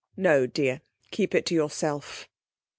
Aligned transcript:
'No, 0.17 0.47
dear; 0.47 0.81
keep 1.11 1.35
it 1.35 1.45
to 1.45 1.53
yourself.' 1.53 2.27